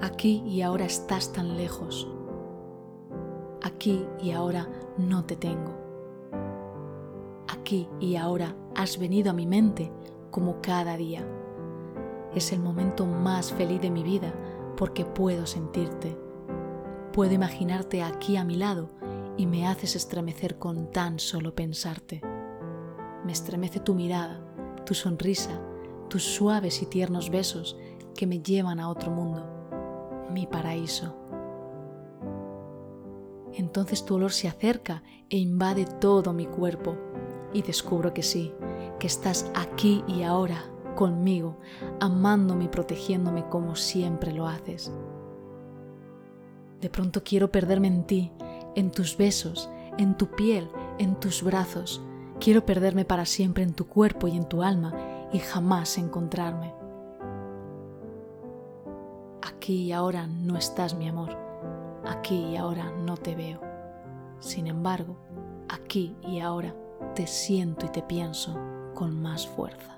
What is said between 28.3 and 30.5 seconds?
llevan a otro mundo, mi